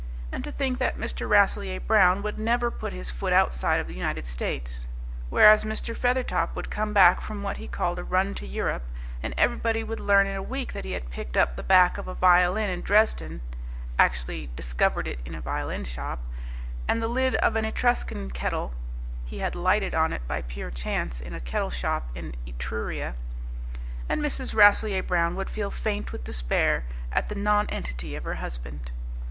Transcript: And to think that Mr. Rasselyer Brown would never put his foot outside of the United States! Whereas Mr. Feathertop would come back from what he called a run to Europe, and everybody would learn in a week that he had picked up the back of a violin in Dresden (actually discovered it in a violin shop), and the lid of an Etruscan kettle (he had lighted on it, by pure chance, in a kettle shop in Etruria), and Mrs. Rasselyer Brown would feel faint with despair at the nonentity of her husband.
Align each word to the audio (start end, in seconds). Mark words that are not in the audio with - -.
And 0.31 0.43
to 0.45 0.51
think 0.51 0.79
that 0.79 0.97
Mr. 0.97 1.29
Rasselyer 1.29 1.79
Brown 1.79 2.23
would 2.23 2.39
never 2.39 2.71
put 2.71 2.91
his 2.91 3.11
foot 3.11 3.31
outside 3.33 3.79
of 3.79 3.85
the 3.85 3.93
United 3.93 4.25
States! 4.25 4.87
Whereas 5.29 5.63
Mr. 5.63 5.95
Feathertop 5.95 6.55
would 6.55 6.71
come 6.71 6.91
back 6.91 7.21
from 7.21 7.43
what 7.43 7.57
he 7.57 7.67
called 7.67 7.99
a 7.99 8.03
run 8.03 8.33
to 8.33 8.47
Europe, 8.47 8.81
and 9.21 9.35
everybody 9.37 9.83
would 9.83 9.99
learn 9.99 10.25
in 10.25 10.35
a 10.35 10.41
week 10.41 10.73
that 10.73 10.85
he 10.85 10.93
had 10.93 11.11
picked 11.11 11.37
up 11.37 11.55
the 11.55 11.61
back 11.61 11.99
of 11.99 12.07
a 12.07 12.15
violin 12.15 12.71
in 12.71 12.81
Dresden 12.81 13.41
(actually 13.99 14.49
discovered 14.55 15.05
it 15.07 15.19
in 15.23 15.35
a 15.35 15.39
violin 15.41 15.83
shop), 15.83 16.17
and 16.87 16.99
the 16.99 17.07
lid 17.07 17.35
of 17.35 17.55
an 17.55 17.63
Etruscan 17.63 18.31
kettle 18.31 18.73
(he 19.23 19.37
had 19.37 19.53
lighted 19.53 19.93
on 19.93 20.13
it, 20.13 20.27
by 20.27 20.41
pure 20.41 20.71
chance, 20.71 21.19
in 21.21 21.35
a 21.35 21.39
kettle 21.39 21.69
shop 21.69 22.09
in 22.15 22.33
Etruria), 22.47 23.13
and 24.09 24.19
Mrs. 24.19 24.55
Rasselyer 24.55 25.03
Brown 25.03 25.35
would 25.35 25.47
feel 25.51 25.69
faint 25.69 26.11
with 26.11 26.23
despair 26.23 26.85
at 27.11 27.29
the 27.29 27.35
nonentity 27.35 28.15
of 28.15 28.23
her 28.23 28.33
husband. 28.41 28.89